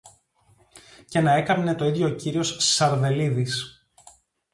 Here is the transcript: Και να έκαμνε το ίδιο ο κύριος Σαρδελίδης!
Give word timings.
Και 1.05 1.19
να 1.19 1.33
έκαμνε 1.35 1.75
το 1.75 1.85
ίδιο 1.85 2.07
ο 2.07 2.11
κύριος 2.11 2.55
Σαρδελίδης! 2.59 3.83